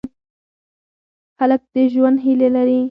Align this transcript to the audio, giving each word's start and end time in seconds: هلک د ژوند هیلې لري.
هلک 1.39 1.61
د 1.73 1.75
ژوند 1.93 2.17
هیلې 2.25 2.49
لري. 2.55 2.79